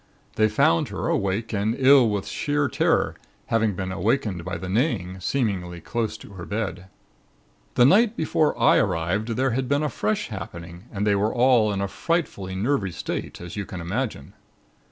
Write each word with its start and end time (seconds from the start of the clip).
They 0.35 0.49
found 0.49 0.87
her 0.87 1.09
awake 1.09 1.53
and 1.53 1.75
ill 1.77 2.09
with 2.09 2.25
sheer 2.27 2.67
terror, 2.67 3.13
having 3.53 3.75
been 3.75 3.91
awakened 3.91 4.43
by 4.43 4.57
the 4.57 4.67
neighing, 4.67 5.19
seemingly 5.19 5.79
close 5.79 6.17
to 6.17 6.31
her 6.33 6.45
bed. 6.47 6.87
"The 7.75 7.85
night 7.85 8.17
before 8.17 8.59
I 8.59 8.77
arrived, 8.77 9.27
there 9.35 9.51
had 9.51 9.69
been 9.69 9.83
a 9.83 9.89
fresh 9.89 10.29
happening 10.29 10.85
and 10.91 11.05
they 11.05 11.13
were 11.13 11.31
all 11.31 11.71
in 11.71 11.81
a 11.81 11.87
frightfully 11.87 12.55
nervy 12.55 12.89
state, 12.93 13.39
as 13.39 13.55
you 13.55 13.63
can 13.63 13.79
imagine. 13.79 14.33